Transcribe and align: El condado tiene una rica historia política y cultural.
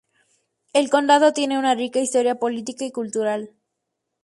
El 0.73 0.89
condado 0.89 1.31
tiene 1.31 1.59
una 1.59 1.75
rica 1.75 1.99
historia 1.99 2.39
política 2.39 2.85
y 2.85 2.91
cultural. 2.91 3.51